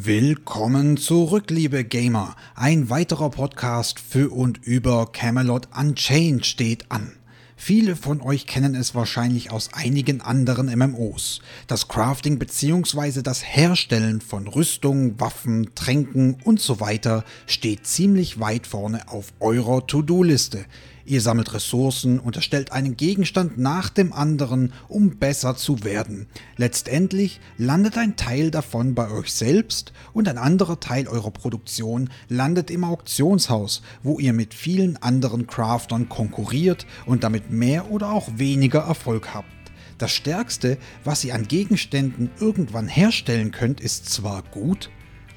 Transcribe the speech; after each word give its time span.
Willkommen 0.00 0.96
zurück, 0.96 1.50
liebe 1.50 1.82
Gamer. 1.82 2.36
Ein 2.54 2.88
weiterer 2.88 3.30
Podcast 3.30 3.98
für 3.98 4.30
und 4.32 4.58
über 4.58 5.10
Camelot 5.10 5.66
Unchained 5.76 6.46
steht 6.46 6.88
an. 6.88 7.14
Viele 7.56 7.96
von 7.96 8.20
euch 8.20 8.46
kennen 8.46 8.76
es 8.76 8.94
wahrscheinlich 8.94 9.50
aus 9.50 9.70
einigen 9.72 10.20
anderen 10.20 10.66
MMOs. 10.66 11.40
Das 11.66 11.88
Crafting 11.88 12.38
bzw. 12.38 13.22
das 13.22 13.42
Herstellen 13.44 14.20
von 14.20 14.46
Rüstung, 14.46 15.18
Waffen, 15.18 15.74
Tränken 15.74 16.36
und 16.44 16.60
so 16.60 16.78
weiter 16.78 17.24
steht 17.48 17.84
ziemlich 17.84 18.38
weit 18.38 18.68
vorne 18.68 19.08
auf 19.08 19.32
eurer 19.40 19.84
To-Do-Liste. 19.84 20.64
Ihr 21.08 21.22
sammelt 21.22 21.54
Ressourcen 21.54 22.20
und 22.20 22.36
erstellt 22.36 22.70
einen 22.70 22.98
Gegenstand 22.98 23.56
nach 23.56 23.88
dem 23.88 24.12
anderen, 24.12 24.74
um 24.88 25.16
besser 25.16 25.56
zu 25.56 25.82
werden. 25.82 26.26
Letztendlich 26.58 27.40
landet 27.56 27.96
ein 27.96 28.16
Teil 28.16 28.50
davon 28.50 28.94
bei 28.94 29.10
euch 29.10 29.32
selbst 29.32 29.94
und 30.12 30.28
ein 30.28 30.36
anderer 30.36 30.80
Teil 30.80 31.08
eurer 31.08 31.30
Produktion 31.30 32.10
landet 32.28 32.70
im 32.70 32.84
Auktionshaus, 32.84 33.80
wo 34.02 34.18
ihr 34.18 34.34
mit 34.34 34.52
vielen 34.52 34.98
anderen 34.98 35.46
Craftern 35.46 36.10
konkurriert 36.10 36.84
und 37.06 37.24
damit 37.24 37.50
mehr 37.50 37.90
oder 37.90 38.12
auch 38.12 38.28
weniger 38.36 38.80
Erfolg 38.80 39.32
habt. 39.32 39.48
Das 39.96 40.12
Stärkste, 40.12 40.76
was 41.04 41.24
ihr 41.24 41.34
an 41.34 41.48
Gegenständen 41.48 42.30
irgendwann 42.38 42.86
herstellen 42.86 43.50
könnt, 43.50 43.80
ist 43.80 44.10
zwar 44.10 44.42
gut, 44.42 44.90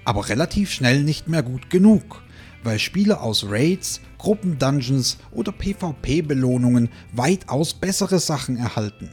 aber 0.03 0.27
relativ 0.27 0.69
schnell 0.69 1.05
nicht 1.05 1.29
mehr 1.29 1.43
gut 1.43 1.69
genug 1.69 2.21
weil 2.63 2.79
Spieler 2.79 3.21
aus 3.21 3.45
Raids, 3.47 4.01
Gruppendungeons 4.17 5.17
oder 5.31 5.51
PvP-Belohnungen 5.51 6.89
weitaus 7.13 7.73
bessere 7.73 8.19
Sachen 8.19 8.57
erhalten. 8.57 9.09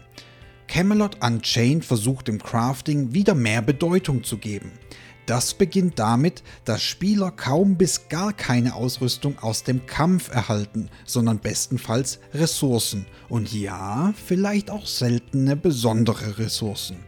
Camelot 0.67 1.25
Unchained 1.25 1.85
versucht 1.85 2.29
im 2.29 2.43
Crafting 2.43 3.15
wieder 3.15 3.35
mehr 3.35 3.63
Bedeutung 3.63 4.23
zu 4.23 4.37
geben. 4.37 4.73
Das 5.29 5.53
beginnt 5.53 5.99
damit, 5.99 6.43
dass 6.65 6.83
Spieler 6.83 7.31
kaum 7.31 7.77
bis 7.77 8.09
gar 8.09 8.33
keine 8.33 8.75
Ausrüstung 8.75 9.39
aus 9.41 9.63
dem 9.63 9.85
Kampf 9.85 10.31
erhalten, 10.31 10.89
sondern 11.05 11.39
bestenfalls 11.39 12.19
Ressourcen 12.33 13.05
und 13.29 13.53
ja, 13.53 14.15
vielleicht 14.27 14.71
auch 14.71 14.87
seltene 14.87 15.55
besondere 15.55 16.39
Ressourcen. 16.39 17.08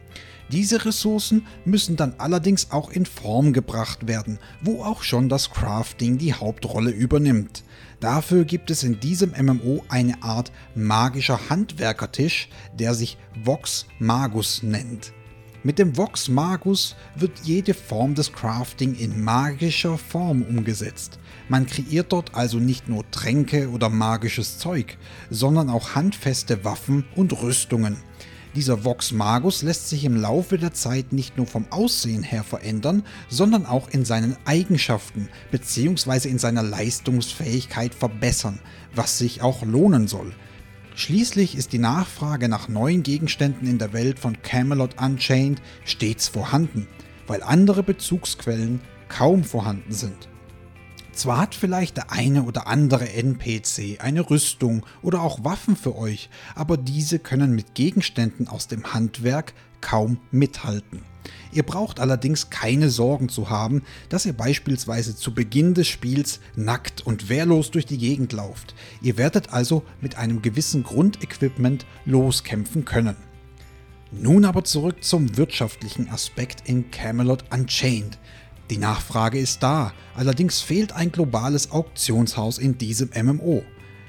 Diese 0.50 0.84
Ressourcen 0.84 1.46
müssen 1.64 1.94
dann 1.94 2.14
allerdings 2.18 2.72
auch 2.72 2.90
in 2.90 3.06
Form 3.06 3.52
gebracht 3.52 4.08
werden, 4.08 4.40
wo 4.60 4.82
auch 4.82 5.04
schon 5.04 5.28
das 5.28 5.50
Crafting 5.50 6.18
die 6.18 6.34
Hauptrolle 6.34 6.90
übernimmt. 6.90 7.62
Dafür 8.00 8.44
gibt 8.44 8.70
es 8.70 8.82
in 8.82 8.98
diesem 8.98 9.30
MMO 9.30 9.84
eine 9.88 10.20
Art 10.24 10.50
magischer 10.74 11.38
Handwerkertisch, 11.50 12.48
der 12.76 12.94
sich 12.94 13.16
Vox 13.44 13.86
Magus 14.00 14.64
nennt. 14.64 15.12
Mit 15.62 15.78
dem 15.78 15.96
Vox 15.96 16.28
Magus 16.28 16.96
wird 17.14 17.32
jede 17.44 17.74
Form 17.74 18.16
des 18.16 18.32
Crafting 18.32 18.96
in 18.96 19.22
magischer 19.22 19.98
Form 19.98 20.42
umgesetzt. 20.42 21.20
Man 21.48 21.66
kreiert 21.66 22.12
dort 22.12 22.34
also 22.34 22.58
nicht 22.58 22.88
nur 22.88 23.08
Tränke 23.12 23.68
oder 23.68 23.88
magisches 23.88 24.58
Zeug, 24.58 24.98
sondern 25.28 25.70
auch 25.70 25.94
handfeste 25.94 26.64
Waffen 26.64 27.04
und 27.14 27.40
Rüstungen. 27.40 27.98
Dieser 28.56 28.84
Vox 28.84 29.12
Magus 29.12 29.62
lässt 29.62 29.88
sich 29.88 30.04
im 30.04 30.16
Laufe 30.16 30.58
der 30.58 30.72
Zeit 30.72 31.12
nicht 31.12 31.36
nur 31.36 31.46
vom 31.46 31.66
Aussehen 31.70 32.24
her 32.24 32.42
verändern, 32.42 33.04
sondern 33.28 33.64
auch 33.64 33.88
in 33.88 34.04
seinen 34.04 34.36
Eigenschaften 34.44 35.28
bzw. 35.52 36.28
in 36.28 36.38
seiner 36.38 36.64
Leistungsfähigkeit 36.64 37.94
verbessern, 37.94 38.58
was 38.92 39.18
sich 39.18 39.42
auch 39.42 39.64
lohnen 39.64 40.08
soll. 40.08 40.32
Schließlich 40.96 41.56
ist 41.56 41.72
die 41.72 41.78
Nachfrage 41.78 42.48
nach 42.48 42.68
neuen 42.68 43.04
Gegenständen 43.04 43.68
in 43.68 43.78
der 43.78 43.92
Welt 43.92 44.18
von 44.18 44.42
Camelot 44.42 45.00
Unchained 45.00 45.62
stets 45.84 46.26
vorhanden, 46.26 46.88
weil 47.28 47.44
andere 47.44 47.84
Bezugsquellen 47.84 48.80
kaum 49.08 49.44
vorhanden 49.44 49.92
sind. 49.92 50.29
Zwar 51.12 51.38
hat 51.38 51.54
vielleicht 51.54 51.96
der 51.96 52.12
eine 52.12 52.44
oder 52.44 52.66
andere 52.66 53.12
NPC 53.12 54.00
eine 54.00 54.30
Rüstung 54.30 54.86
oder 55.02 55.22
auch 55.22 55.44
Waffen 55.44 55.76
für 55.76 55.96
euch, 55.96 56.30
aber 56.54 56.76
diese 56.76 57.18
können 57.18 57.54
mit 57.54 57.74
Gegenständen 57.74 58.48
aus 58.48 58.68
dem 58.68 58.92
Handwerk 58.94 59.52
kaum 59.80 60.18
mithalten. 60.30 61.02
Ihr 61.52 61.64
braucht 61.64 61.98
allerdings 61.98 62.50
keine 62.50 62.90
Sorgen 62.90 63.28
zu 63.28 63.50
haben, 63.50 63.82
dass 64.08 64.24
ihr 64.24 64.32
beispielsweise 64.32 65.16
zu 65.16 65.34
Beginn 65.34 65.74
des 65.74 65.88
Spiels 65.88 66.40
nackt 66.54 67.04
und 67.04 67.28
wehrlos 67.28 67.70
durch 67.70 67.86
die 67.86 67.98
Gegend 67.98 68.32
lauft. 68.32 68.74
Ihr 69.02 69.16
werdet 69.16 69.52
also 69.52 69.82
mit 70.00 70.16
einem 70.16 70.42
gewissen 70.42 70.84
Grundequipment 70.84 71.86
loskämpfen 72.04 72.84
können. 72.84 73.16
Nun 74.12 74.44
aber 74.44 74.64
zurück 74.64 75.04
zum 75.04 75.36
wirtschaftlichen 75.36 76.08
Aspekt 76.08 76.68
in 76.68 76.90
Camelot 76.90 77.44
Unchained. 77.52 78.18
Die 78.70 78.78
Nachfrage 78.78 79.36
ist 79.36 79.64
da, 79.64 79.92
allerdings 80.14 80.60
fehlt 80.60 80.92
ein 80.92 81.10
globales 81.10 81.72
Auktionshaus 81.72 82.56
in 82.58 82.78
diesem 82.78 83.10
MMO. 83.20 83.64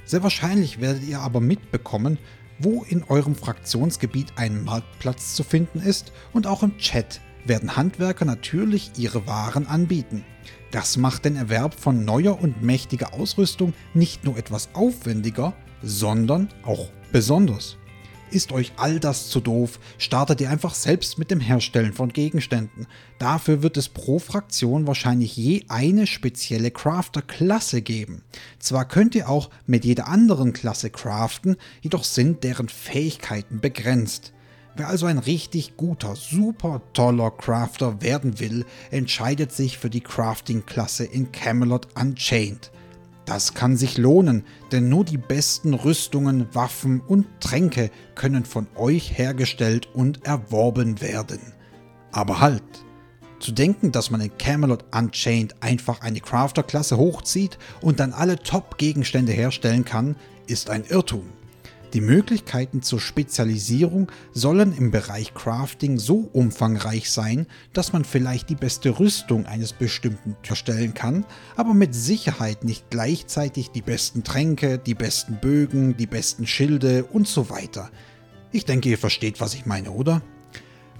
Sehr 0.06 0.22
wahrscheinlich 0.22 0.80
werdet 0.80 1.04
ihr 1.04 1.20
aber 1.20 1.42
mitbekommen, 1.42 2.20
wo 2.60 2.84
in 2.84 3.04
eurem 3.04 3.36
Fraktionsgebiet 3.36 4.34
ein 4.36 4.64
Marktplatz 4.64 5.34
zu 5.34 5.44
finden 5.44 5.80
ist 5.80 6.12
und 6.32 6.46
auch 6.46 6.62
im 6.62 6.78
Chat 6.78 7.22
werden 7.44 7.76
Handwerker 7.76 8.26
natürlich 8.26 8.92
ihre 8.98 9.26
Waren 9.26 9.66
anbieten. 9.66 10.24
Das 10.70 10.96
macht 10.96 11.26
den 11.26 11.38
Erwerb 11.38 11.74
von 11.74 12.06
neuer 12.06 12.40
und 12.40 12.62
mächtiger 12.62 13.16
Ausrüstung 13.16 13.74
nicht 13.96 14.26
nur 14.26 14.38
etwas 14.38 14.70
aufwendiger, 14.74 15.54
sondern 15.82 16.50
auch 16.62 16.90
besonders. 17.12 17.78
Ist 18.32 18.54
euch 18.54 18.72
all 18.78 19.02
das 19.02 19.28
zu 19.28 19.42
doof, 19.42 19.78
startet 19.98 20.40
ihr 20.40 20.50
einfach 20.50 20.74
selbst 20.74 21.20
mit 21.20 21.32
dem 21.32 21.42
Herstellen 21.42 21.92
von 21.92 22.14
Gegenständen. 22.14 22.88
Dafür 23.20 23.62
wird 23.62 23.76
es 23.76 23.90
pro 23.90 24.20
Fraktion 24.20 24.88
wahrscheinlich 24.88 25.36
je 25.36 25.66
eine 25.68 26.08
spezielle 26.08 26.72
Crafter-Klasse 26.72 27.82
geben. 27.82 28.24
Zwar 28.58 28.88
könnt 28.88 29.16
ihr 29.16 29.30
auch 29.30 29.50
mit 29.66 29.84
jeder 29.84 30.08
anderen 30.08 30.54
Klasse 30.54 30.90
craften, 30.90 31.58
jedoch 31.82 32.06
sind 32.06 32.46
deren 32.46 32.70
Fähigkeiten 32.70 33.60
begrenzt. 33.60 34.32
Wer 34.78 34.88
also 34.88 35.08
ein 35.08 35.18
richtig 35.18 35.76
guter, 35.76 36.16
super 36.16 36.82
toller 36.94 37.32
Crafter 37.32 38.02
werden 38.02 38.40
will, 38.40 38.66
entscheidet 38.92 39.52
sich 39.52 39.78
für 39.78 39.90
die 39.90 40.00
Crafting-Klasse 40.00 41.04
in 41.04 41.34
Camelot 41.34 41.88
Unchained. 42.00 42.72
Das 43.26 43.54
kann 43.54 43.78
sich 43.78 43.98
lohnen, 43.98 44.44
denn 44.72 44.90
nur 44.90 45.06
die 45.06 45.18
besten 45.18 45.74
Rüstungen, 45.74 46.48
Waffen 46.54 47.02
und 47.02 47.28
Tränke 47.40 47.92
können 48.16 48.46
von 48.46 48.68
euch 48.76 49.18
hergestellt 49.18 49.88
und 49.94 50.26
erworben 50.26 51.02
werden. 51.02 51.40
Aber 52.12 52.40
halt! 52.40 52.64
Zu 53.40 53.52
denken, 53.52 53.92
dass 53.92 54.12
man 54.12 54.22
in 54.22 54.38
Camelot 54.38 54.86
Unchained 54.96 55.56
einfach 55.64 56.02
eine 56.02 56.20
Crafter-Klasse 56.20 56.98
hochzieht 56.98 57.58
und 57.82 58.00
dann 58.00 58.14
alle 58.14 58.38
Top-Gegenstände 58.38 59.32
herstellen 59.32 59.84
kann, 59.84 60.16
ist 60.46 60.70
ein 60.70 60.84
Irrtum. 60.84 61.24
Die 61.94 62.00
Möglichkeiten 62.00 62.82
zur 62.82 63.02
Spezialisierung 63.02 64.10
sollen 64.32 64.74
im 64.78 64.92
Bereich 64.92 65.34
Crafting 65.34 66.00
so 66.00 66.30
umfangreich 66.32 67.12
sein, 67.12 67.48
dass 67.74 67.92
man 67.92 68.06
vielleicht 68.06 68.50
die 68.50 68.56
beste 68.56 68.98
Rüstung 68.98 69.46
eines 69.46 69.74
bestimmten 69.74 70.38
erstellen 70.48 70.94
kann, 70.94 71.26
aber 71.58 71.74
mit 71.74 71.94
Sicherheit 71.94 72.64
nicht 72.64 72.90
gleichzeitig 72.90 73.72
die 73.72 73.82
besten 73.82 74.24
Tränke, 74.24 74.78
die 74.78 74.94
besten 74.94 75.40
Bögen, 75.42 75.98
die 75.98 76.08
besten 76.08 76.48
Schilde 76.48 77.04
und 77.04 77.28
so 77.28 77.50
weiter. 77.50 77.92
Ich 78.54 78.64
denke, 78.64 78.88
ihr 78.88 78.98
versteht, 78.98 79.42
was 79.42 79.54
ich 79.54 79.66
meine, 79.66 79.92
oder? 79.92 80.22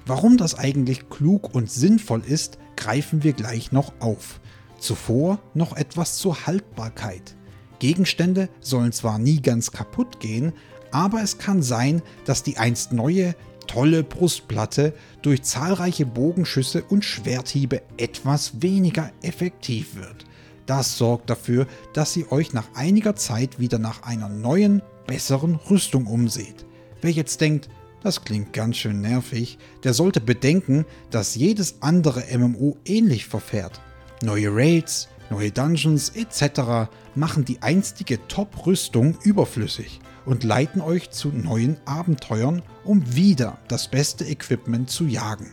Warum 0.06 0.36
das 0.36 0.56
eigentlich 0.56 1.10
klug 1.10 1.56
und 1.56 1.72
sinnvoll 1.72 2.24
ist, 2.26 2.58
greifen 2.76 3.24
wir 3.24 3.32
gleich 3.32 3.72
noch 3.72 3.94
auf. 4.00 4.42
Zuvor 4.78 5.40
noch 5.54 5.78
etwas 5.78 6.18
zur 6.18 6.48
Haltbarkeit. 6.48 7.36
Gegenstände 7.80 8.48
sollen 8.60 8.92
zwar 8.92 9.18
nie 9.18 9.42
ganz 9.42 9.72
kaputt 9.72 10.20
gehen, 10.20 10.54
aber 10.92 11.22
es 11.22 11.38
kann 11.38 11.62
sein, 11.62 12.02
dass 12.26 12.44
die 12.44 12.58
einst 12.58 12.92
neue, 12.92 13.36
tolle 13.68 14.04
Brustplatte 14.04 14.94
durch 15.22 15.44
zahlreiche 15.44 16.06
Bogenschüsse 16.06 16.84
und 16.84 17.06
Schwerthiebe 17.06 17.82
etwas 17.98 18.62
weniger 18.62 19.12
effektiv 19.22 19.96
wird. 19.96 20.26
Das 20.66 20.98
sorgt 20.98 21.30
dafür, 21.30 21.68
dass 21.94 22.16
ihr 22.16 22.32
euch 22.32 22.54
nach 22.54 22.68
einiger 22.76 23.16
Zeit 23.16 23.60
wieder 23.60 23.80
nach 23.80 24.04
einer 24.04 24.30
neuen, 24.30 24.82
besseren 25.08 25.56
Rüstung 25.56 26.06
umseht. 26.06 26.66
Wer 27.02 27.12
jetzt 27.12 27.42
denkt, 27.42 27.70
das 28.04 28.24
klingt 28.24 28.54
ganz 28.54 28.78
schön 28.78 29.02
nervig, 29.02 29.58
der 29.84 29.94
sollte 29.94 30.22
bedenken, 30.22 30.86
dass 31.10 31.36
jedes 31.36 31.82
andere 31.82 32.24
MMO 32.38 32.78
ähnlich 32.86 33.26
verfährt. 33.26 33.82
Neue 34.24 34.50
Raids, 34.54 35.08
neue 35.30 35.52
Dungeons 35.52 36.10
etc. 36.10 36.90
machen 37.16 37.46
die 37.46 37.62
einstige 37.62 38.26
Top-Rüstung 38.28 39.18
überflüssig 39.24 40.00
und 40.26 40.44
leiten 40.44 40.82
euch 40.82 41.12
zu 41.12 41.30
neuen 41.30 41.78
Abenteuern, 41.86 42.62
um 42.84 43.16
wieder 43.16 43.58
das 43.68 43.90
beste 43.90 44.26
Equipment 44.26 44.90
zu 44.90 45.06
jagen. 45.06 45.52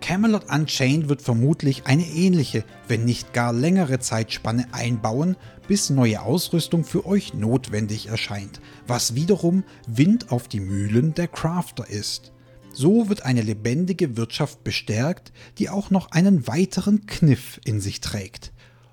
Camelot 0.00 0.50
Unchained 0.50 1.08
wird 1.08 1.22
vermutlich 1.22 1.86
eine 1.86 2.06
ähnliche, 2.06 2.64
wenn 2.88 3.04
nicht 3.04 3.32
gar 3.32 3.52
längere 3.52 3.98
Zeitspanne 3.98 4.66
einbauen, 4.72 5.36
bis 5.68 5.90
neue 5.90 6.22
Ausrüstung 6.22 6.84
für 6.84 7.06
euch 7.06 7.34
notwendig 7.34 8.08
erscheint, 8.08 8.60
was 8.86 9.14
wiederum 9.14 9.62
Wind 9.86 10.32
auf 10.32 10.48
die 10.48 10.60
Mühlen 10.60 11.14
der 11.14 11.28
Crafter 11.28 11.88
ist. 11.88 12.32
So 12.72 13.08
wird 13.08 13.24
eine 13.24 13.42
lebendige 13.42 14.16
Wirtschaft 14.16 14.64
bestärkt, 14.64 15.32
die 15.58 15.68
auch 15.68 15.90
noch 15.90 16.12
einen 16.12 16.46
weiteren 16.46 17.06
Kniff 17.06 17.60
in 17.64 17.80
sich 17.80 18.00
trägt. 18.00 18.52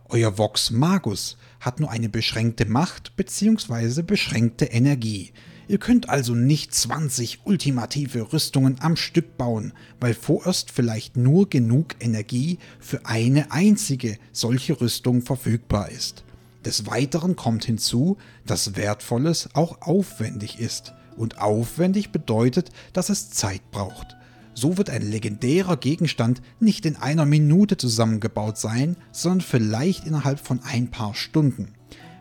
Euer 0.10 0.38
Vox 0.38 0.72
Magus 0.72 1.38
hat 1.60 1.80
nur 1.80 1.92
eine 1.92 2.10
beschränkte 2.10 2.66
Macht 2.66 3.16
bzw. 3.16 4.02
beschränkte 4.02 4.66
Energie. 4.66 5.32
Ihr 5.70 5.80
könnt 5.80 6.08
also 6.08 6.34
nicht 6.34 6.74
20 6.74 7.42
ultimative 7.44 8.32
Rüstungen 8.32 8.78
am 8.80 8.96
Stück 8.96 9.38
bauen, 9.38 9.74
weil 10.00 10.14
vorerst 10.14 10.72
vielleicht 10.72 11.18
nur 11.18 11.50
genug 11.50 11.96
Energie 12.00 12.58
für 12.80 13.06
eine 13.06 13.52
einzige 13.52 14.18
solche 14.32 14.80
Rüstung 14.80 15.22
verfügbar 15.22 15.90
ist. 15.90 16.24
Des 16.66 16.86
Weiteren 16.86 17.36
kommt 17.36 17.66
hinzu, 17.66 18.18
dass 18.46 18.76
Wertvolles 18.76 19.50
auch 19.54 19.82
aufwendig 19.82 20.60
ist. 20.60 20.94
Und 21.16 21.40
aufwendig 21.40 22.12
bedeutet, 22.12 22.72
dass 22.94 23.10
es 23.10 23.32
Zeit 23.32 23.72
braucht. 23.72 24.17
So 24.60 24.76
wird 24.76 24.90
ein 24.90 25.04
legendärer 25.04 25.78
Gegenstand 25.78 26.42
nicht 26.60 26.88
in 26.88 26.96
einer 26.96 27.28
Minute 27.28 27.78
zusammengebaut 27.78 28.58
sein, 28.58 28.98
sondern 29.12 29.42
vielleicht 29.42 30.08
innerhalb 30.08 30.40
von 30.40 30.62
ein 30.64 30.90
paar 30.90 31.14
Stunden, 31.14 31.76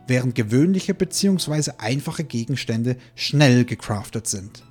während 0.06 0.34
gewöhnliche 0.34 0.92
bzw. 0.92 1.70
einfache 1.78 2.24
Gegenstände 2.24 2.98
schnell 3.14 3.64
gecraftet 3.64 4.26
sind. 4.26 4.64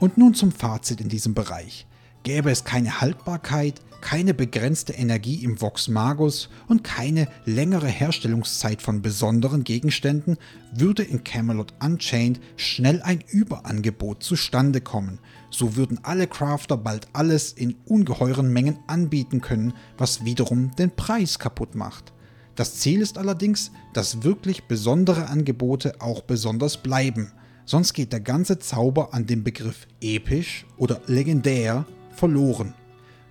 Und 0.00 0.16
nun 0.16 0.32
zum 0.32 0.50
Fazit 0.50 1.02
in 1.02 1.10
diesem 1.10 1.34
Bereich. 1.34 1.86
Gäbe 2.28 2.50
es 2.50 2.64
keine 2.64 3.00
Haltbarkeit, 3.00 3.80
keine 4.02 4.34
begrenzte 4.34 4.92
Energie 4.92 5.42
im 5.42 5.62
Vox 5.62 5.88
Magus 5.88 6.50
und 6.66 6.84
keine 6.84 7.26
längere 7.46 7.86
Herstellungszeit 7.86 8.82
von 8.82 9.00
besonderen 9.00 9.64
Gegenständen, 9.64 10.36
würde 10.74 11.04
in 11.04 11.24
Camelot 11.24 11.72
Unchained 11.82 12.38
schnell 12.56 13.00
ein 13.00 13.24
Überangebot 13.30 14.22
zustande 14.22 14.82
kommen. 14.82 15.20
So 15.48 15.74
würden 15.74 16.00
alle 16.02 16.26
Crafter 16.26 16.76
bald 16.76 17.08
alles 17.14 17.54
in 17.54 17.76
ungeheuren 17.86 18.52
Mengen 18.52 18.78
anbieten 18.88 19.40
können, 19.40 19.72
was 19.96 20.26
wiederum 20.26 20.76
den 20.76 20.90
Preis 20.90 21.38
kaputt 21.38 21.74
macht. 21.74 22.12
Das 22.56 22.74
Ziel 22.74 23.00
ist 23.00 23.16
allerdings, 23.16 23.70
dass 23.94 24.22
wirklich 24.22 24.64
besondere 24.64 25.28
Angebote 25.28 26.02
auch 26.02 26.20
besonders 26.20 26.76
bleiben, 26.76 27.32
sonst 27.64 27.94
geht 27.94 28.12
der 28.12 28.20
ganze 28.20 28.58
Zauber 28.58 29.14
an 29.14 29.24
dem 29.24 29.44
Begriff 29.44 29.86
episch 30.02 30.66
oder 30.76 31.00
legendär 31.06 31.86
verloren. 32.18 32.74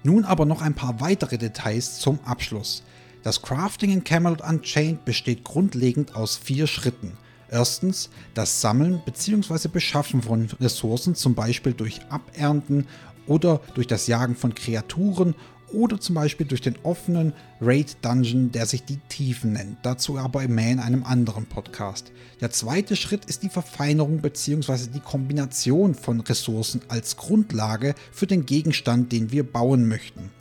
Nun 0.03 0.23
aber 0.23 0.45
noch 0.45 0.61
ein 0.61 0.73
paar 0.73 1.01
weitere 1.01 1.37
Details 1.37 1.99
zum 1.99 2.19
Abschluss. 2.25 2.83
Das 3.23 3.41
Crafting 3.41 3.91
in 3.91 4.03
Camelot 4.03 4.41
Unchained 4.41 5.03
besteht 5.03 5.43
grundlegend 5.43 6.15
aus 6.15 6.37
vier 6.37 6.65
Schritten. 6.65 7.17
Erstens 7.49 8.09
das 8.33 8.61
Sammeln 8.61 9.01
bzw. 9.05 9.67
Beschaffen 9.67 10.21
von 10.21 10.49
Ressourcen, 10.59 11.15
zum 11.15 11.35
Beispiel 11.35 11.73
durch 11.73 12.01
Abernten 12.09 12.87
oder 13.25 13.61
durch 13.73 13.87
das 13.87 14.07
Jagen 14.07 14.35
von 14.35 14.55
Kreaturen 14.55 15.35
oder 15.71 15.99
zum 15.99 16.15
Beispiel 16.15 16.45
durch 16.45 16.61
den 16.61 16.77
offenen 16.83 17.33
Raid 17.61 17.97
Dungeon, 18.01 18.51
der 18.51 18.65
sich 18.65 18.83
die 18.83 18.99
Tiefen 19.09 19.53
nennt. 19.53 19.77
Dazu 19.83 20.17
aber 20.17 20.47
mehr 20.47 20.71
in 20.71 20.79
einem 20.79 21.03
anderen 21.03 21.45
Podcast. 21.45 22.11
Der 22.41 22.51
zweite 22.51 22.95
Schritt 22.95 23.25
ist 23.25 23.43
die 23.43 23.49
Verfeinerung 23.49 24.21
bzw. 24.21 24.89
die 24.93 24.99
Kombination 24.99 25.95
von 25.95 26.21
Ressourcen 26.21 26.81
als 26.87 27.17
Grundlage 27.17 27.95
für 28.11 28.27
den 28.27 28.45
Gegenstand, 28.45 29.11
den 29.11 29.31
wir 29.31 29.43
bauen 29.43 29.87
möchten. 29.87 30.31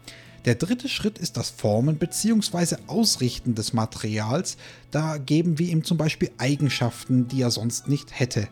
Der 0.46 0.54
dritte 0.54 0.88
Schritt 0.88 1.18
ist 1.18 1.36
das 1.36 1.50
Formen 1.50 1.98
bzw. 1.98 2.76
Ausrichten 2.86 3.56
des 3.56 3.72
Materials. 3.72 4.56
Da 4.92 5.18
geben 5.18 5.58
wir 5.58 5.68
ihm 5.68 5.82
zum 5.82 5.98
Beispiel 5.98 6.30
Eigenschaften, 6.38 7.26
die 7.26 7.42
er 7.42 7.50
sonst 7.50 7.88
nicht 7.88 8.18
hätte. 8.18 8.48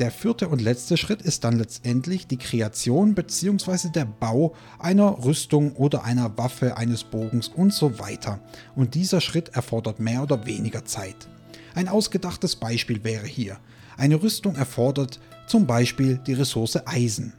Der 0.00 0.10
vierte 0.10 0.48
und 0.48 0.62
letzte 0.62 0.96
Schritt 0.96 1.20
ist 1.20 1.44
dann 1.44 1.58
letztendlich 1.58 2.26
die 2.26 2.38
Kreation 2.38 3.14
bzw. 3.14 3.90
der 3.90 4.06
Bau 4.06 4.54
einer 4.78 5.22
Rüstung 5.26 5.76
oder 5.76 6.04
einer 6.04 6.38
Waffe, 6.38 6.78
eines 6.78 7.04
Bogens 7.04 7.48
und 7.48 7.74
so 7.74 7.98
weiter. 7.98 8.40
Und 8.74 8.94
dieser 8.94 9.20
Schritt 9.20 9.50
erfordert 9.50 10.00
mehr 10.00 10.22
oder 10.22 10.46
weniger 10.46 10.86
Zeit. 10.86 11.28
Ein 11.74 11.86
ausgedachtes 11.86 12.56
Beispiel 12.56 13.04
wäre 13.04 13.26
hier. 13.26 13.58
Eine 13.98 14.22
Rüstung 14.22 14.56
erfordert 14.56 15.20
zum 15.46 15.66
Beispiel 15.66 16.18
die 16.26 16.32
Ressource 16.32 16.78
Eisen. 16.86 17.34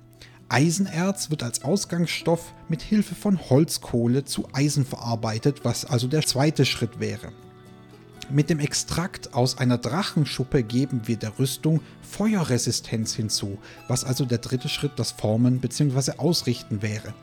Eisenerz 0.47 1.31
wird 1.31 1.41
als 1.41 1.63
Ausgangsstoff 1.63 2.53
mit 2.69 2.83
Hilfe 2.83 3.15
von 3.15 3.39
Holzkohle 3.49 4.23
zu 4.23 4.47
Eisen 4.53 4.85
verarbeitet, 4.85 5.61
was 5.63 5.83
also 5.83 6.07
der 6.07 6.21
zweite 6.21 6.65
Schritt 6.65 6.99
wäre. 6.99 7.31
Mit 8.33 8.49
dem 8.49 8.59
Extrakt 8.59 9.33
aus 9.33 9.57
einer 9.57 9.77
Drachenschuppe 9.77 10.63
geben 10.63 11.01
wir 11.03 11.17
der 11.17 11.37
Rüstung 11.37 11.81
Feuerresistenz 12.01 13.13
hinzu, 13.13 13.57
was 13.89 14.05
also 14.05 14.23
der 14.23 14.37
dritte 14.37 14.69
Schritt 14.69 14.93
das 14.95 15.11
Formen 15.11 15.59
bzw. 15.59 16.13
Ausrichten 16.17 16.81
wäre. 16.81 17.13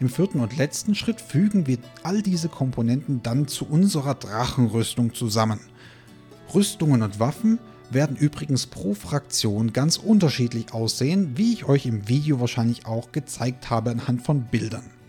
Im 0.00 0.10
vierten 0.10 0.40
und 0.40 0.58
letzten 0.58 0.94
Schritt 0.94 1.22
fügen 1.22 1.66
wir 1.66 1.78
all 2.02 2.20
diese 2.20 2.50
Komponenten 2.50 3.22
dann 3.22 3.48
zu 3.48 3.64
unserer 3.64 4.14
Drachenrüstung 4.14 5.14
zusammen. 5.14 5.60
Rüstungen 6.54 7.00
und 7.00 7.18
Waffen 7.18 7.58
werden 7.88 8.16
übrigens 8.16 8.66
pro 8.66 8.92
Fraktion 8.92 9.72
ganz 9.72 9.96
unterschiedlich 9.96 10.74
aussehen, 10.74 11.38
wie 11.38 11.54
ich 11.54 11.64
euch 11.64 11.86
im 11.86 12.06
Video 12.06 12.38
wahrscheinlich 12.38 12.84
auch 12.84 13.12
gezeigt 13.12 13.70
habe 13.70 13.90
anhand 13.90 14.26
von 14.26 14.42
Bildern. 14.42 14.99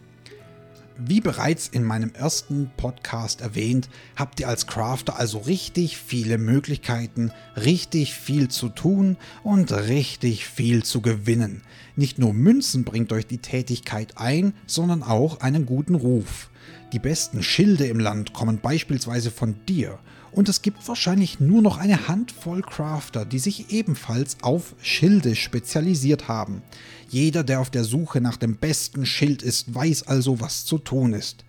Wie 0.98 1.22
bereits 1.22 1.68
in 1.68 1.84
meinem 1.84 2.12
ersten 2.14 2.70
Podcast 2.78 3.42
erwähnt, 3.42 3.90
habt 4.16 4.40
ihr 4.40 4.48
als 4.48 4.68
Crafter 4.68 5.18
also 5.18 5.40
richtig 5.40 5.98
viele 5.98 6.38
Möglichkeiten, 6.38 7.32
richtig 7.56 8.14
viel 8.14 8.50
zu 8.50 8.70
tun 8.70 9.18
und 9.44 9.72
richtig 9.72 10.46
viel 10.46 10.84
zu 10.84 11.02
gewinnen. 11.02 11.64
Nicht 11.96 12.20
nur 12.20 12.34
Münzen 12.34 12.84
bringt 12.84 13.12
euch 13.14 13.26
die 13.26 13.40
Tätigkeit 13.40 14.18
ein, 14.18 14.54
sondern 14.68 15.02
auch 15.02 15.40
einen 15.40 15.66
guten 15.66 15.96
Ruf. 15.96 16.50
Die 16.94 17.00
besten 17.00 17.42
Schilde 17.42 17.88
im 17.88 18.00
Land 18.00 18.34
kommen 18.34 18.60
beispielsweise 18.60 19.32
von 19.32 19.56
dir 19.68 19.98
und 20.32 20.50
es 20.50 20.62
gibt 20.62 20.88
wahrscheinlich 20.88 21.40
nur 21.40 21.62
noch 21.62 21.78
eine 21.78 22.08
Handvoll 22.08 22.62
Crafter, 22.62 23.26
die 23.26 23.40
sich 23.40 23.72
ebenfalls 23.72 24.38
auf 24.42 24.76
Schilde 24.82 25.36
spezialisiert 25.36 26.28
haben. 26.28 26.62
Jeder, 27.10 27.44
der 27.44 27.60
auf 27.60 27.70
der 27.70 27.84
Suche 27.84 28.22
nach 28.22 28.38
dem 28.38 28.56
besten 28.56 29.06
Schild 29.06 29.42
ist, 29.42 29.76
weiß 29.76 30.04
also, 30.08 30.40
was 30.40 30.66
zu 30.66 30.78
tun 30.78 31.14
ist. 31.14 31.44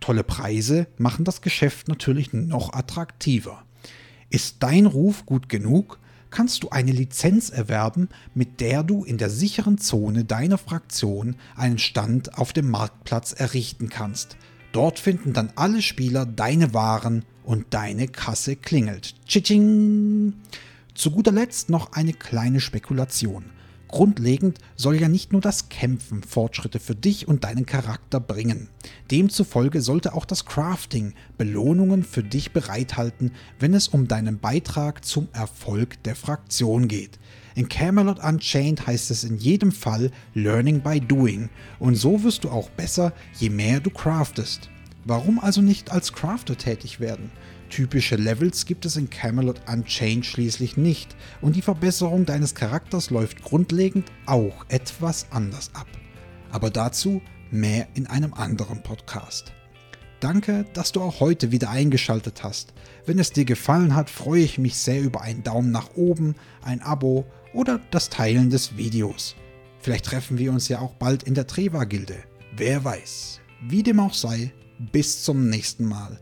Tolle 0.00 0.22
Preise 0.22 0.86
machen 0.96 1.24
das 1.24 1.42
Geschäft 1.42 1.88
natürlich 1.88 2.32
noch 2.32 2.72
attraktiver. 2.72 3.64
Ist 4.30 4.56
dein 4.60 4.86
Ruf 4.86 5.26
gut 5.26 5.48
genug, 5.48 5.98
kannst 6.30 6.62
du 6.62 6.68
eine 6.70 6.92
Lizenz 6.92 7.50
erwerben, 7.50 8.08
mit 8.34 8.60
der 8.60 8.82
du 8.82 9.04
in 9.04 9.18
der 9.18 9.30
sicheren 9.30 9.78
Zone 9.78 10.24
deiner 10.24 10.58
Fraktion 10.58 11.36
einen 11.56 11.78
Stand 11.78 12.38
auf 12.38 12.52
dem 12.52 12.70
Marktplatz 12.70 13.32
errichten 13.32 13.88
kannst. 13.88 14.36
Dort 14.72 14.98
finden 14.98 15.32
dann 15.32 15.52
alle 15.56 15.82
Spieler 15.82 16.26
deine 16.26 16.74
Waren 16.74 17.24
und 17.44 17.66
deine 17.70 18.08
Kasse 18.08 18.56
klingelt. 18.56 19.14
Tschitsching! 19.26 20.34
Zu 20.94 21.10
guter 21.10 21.32
Letzt 21.32 21.70
noch 21.70 21.92
eine 21.92 22.12
kleine 22.12 22.60
Spekulation. 22.60 23.44
Grundlegend 23.88 24.58
soll 24.76 25.00
ja 25.00 25.08
nicht 25.08 25.32
nur 25.32 25.40
das 25.40 25.68
Kämpfen 25.68 26.22
Fortschritte 26.22 26.78
für 26.78 26.94
dich 26.94 27.26
und 27.26 27.44
deinen 27.44 27.66
Charakter 27.66 28.20
bringen. 28.20 28.68
Demzufolge 29.10 29.80
sollte 29.80 30.14
auch 30.14 30.24
das 30.24 30.44
Crafting 30.44 31.14
Belohnungen 31.38 32.04
für 32.04 32.22
dich 32.22 32.52
bereithalten, 32.52 33.32
wenn 33.58 33.74
es 33.74 33.88
um 33.88 34.06
deinen 34.06 34.38
Beitrag 34.38 35.04
zum 35.04 35.28
Erfolg 35.32 36.02
der 36.04 36.14
Fraktion 36.14 36.86
geht. 36.86 37.18
In 37.54 37.68
Camelot 37.68 38.22
Unchained 38.22 38.86
heißt 38.86 39.10
es 39.10 39.24
in 39.24 39.38
jedem 39.38 39.72
Fall 39.72 40.12
Learning 40.34 40.80
by 40.80 41.00
Doing 41.00 41.48
und 41.80 41.96
so 41.96 42.22
wirst 42.22 42.44
du 42.44 42.50
auch 42.50 42.70
besser, 42.70 43.12
je 43.38 43.50
mehr 43.50 43.80
du 43.80 43.90
craftest. 43.90 44.70
Warum 45.08 45.38
also 45.38 45.62
nicht 45.62 45.90
als 45.90 46.12
Crafter 46.12 46.58
tätig 46.58 47.00
werden? 47.00 47.30
Typische 47.70 48.16
Levels 48.16 48.66
gibt 48.66 48.84
es 48.84 48.98
in 48.98 49.08
Camelot 49.08 49.62
Unchained 49.66 50.26
schließlich 50.26 50.76
nicht 50.76 51.16
und 51.40 51.56
die 51.56 51.62
Verbesserung 51.62 52.26
deines 52.26 52.54
Charakters 52.54 53.08
läuft 53.08 53.42
grundlegend 53.42 54.12
auch 54.26 54.66
etwas 54.68 55.28
anders 55.30 55.70
ab. 55.72 55.86
Aber 56.52 56.68
dazu 56.68 57.22
mehr 57.50 57.88
in 57.94 58.06
einem 58.06 58.34
anderen 58.34 58.82
Podcast. 58.82 59.54
Danke, 60.20 60.66
dass 60.74 60.92
du 60.92 61.00
auch 61.00 61.20
heute 61.20 61.52
wieder 61.52 61.70
eingeschaltet 61.70 62.44
hast. 62.44 62.74
Wenn 63.06 63.18
es 63.18 63.32
dir 63.32 63.46
gefallen 63.46 63.94
hat, 63.94 64.10
freue 64.10 64.42
ich 64.42 64.58
mich 64.58 64.76
sehr 64.76 65.00
über 65.00 65.22
einen 65.22 65.42
Daumen 65.42 65.70
nach 65.70 65.94
oben, 65.94 66.34
ein 66.60 66.82
Abo 66.82 67.24
oder 67.54 67.80
das 67.92 68.10
Teilen 68.10 68.50
des 68.50 68.76
Videos. 68.76 69.36
Vielleicht 69.80 70.04
treffen 70.04 70.36
wir 70.36 70.52
uns 70.52 70.68
ja 70.68 70.80
auch 70.80 70.92
bald 70.92 71.22
in 71.22 71.32
der 71.32 71.46
Treva-Gilde. 71.46 72.16
Wer 72.54 72.84
weiß. 72.84 73.40
Wie 73.62 73.82
dem 73.82 74.00
auch 74.00 74.12
sei, 74.12 74.52
bis 74.78 75.22
zum 75.24 75.48
nächsten 75.48 75.84
Mal. 75.84 76.18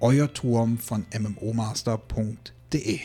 Euer 0.00 0.32
Turm 0.32 0.78
von 0.78 1.06
mmomaster.de 1.12 3.00